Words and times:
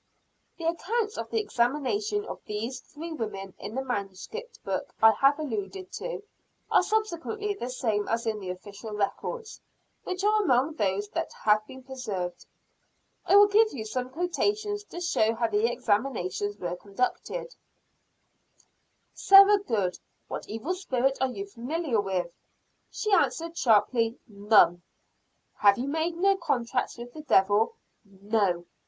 The 0.57 0.63
accounts 0.65 1.15
of 1.15 1.29
the 1.29 1.39
examination 1.39 2.25
of 2.25 2.43
these 2.45 2.79
three 2.79 3.11
women 3.13 3.53
in 3.59 3.75
the 3.75 3.83
manuscript 3.83 4.57
book 4.63 4.95
I 4.99 5.11
have 5.11 5.37
alluded 5.37 5.91
to, 5.91 6.23
are 6.71 6.81
substantially 6.81 7.53
the 7.53 7.69
same 7.69 8.07
as 8.07 8.25
in 8.25 8.39
the 8.39 8.49
official 8.49 8.93
records, 8.93 9.61
which 10.03 10.23
are 10.23 10.41
among 10.41 10.73
those 10.73 11.07
that 11.09 11.31
have 11.43 11.67
been 11.67 11.83
preserved. 11.83 12.47
I 13.27 13.35
will 13.35 13.45
give 13.45 13.67
some 13.87 14.09
quotations 14.09 14.83
to 14.85 14.99
show 14.99 15.35
how 15.35 15.49
the 15.49 15.71
examinations 15.71 16.57
were 16.57 16.75
conducted: 16.75 17.53
"Sarah 19.13 19.59
Good, 19.59 19.99
what 20.27 20.49
evil 20.49 20.73
spirit 20.73 21.19
are 21.21 21.29
you 21.29 21.45
familiar 21.45 22.01
with?" 22.01 22.31
She 22.89 23.11
answered 23.13 23.55
sharply, 23.55 24.17
"None!" 24.27 24.81
"Have 25.57 25.77
you 25.77 25.87
made 25.87 26.17
no 26.17 26.37
contracts 26.37 26.97
with 26.97 27.13
the 27.13 27.21
Devil?" 27.21 27.75
"No!" 28.03 28.65